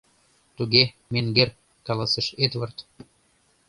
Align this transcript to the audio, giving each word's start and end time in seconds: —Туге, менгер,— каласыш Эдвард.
—Туге, 0.57 0.83
менгер,— 1.13 1.49
каласыш 1.87 2.27
Эдвард. 2.45 2.77